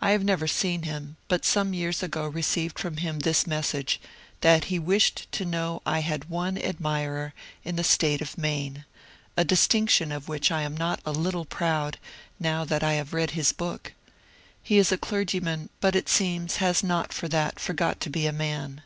[0.00, 4.00] I have never seen him, but some years ago received from him this message,'
[4.40, 8.84] that he wished me to know I had one admirer in the State of Afaine;'
[9.36, 11.98] a distinction of which I am not a little proud,
[12.40, 13.92] now that I have read his book.
[14.64, 18.32] He is a clergyman, but it seems luis not for that forgot to be a
[18.32, 18.82] man.